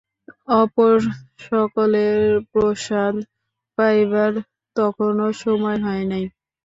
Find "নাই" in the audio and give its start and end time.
6.11-6.23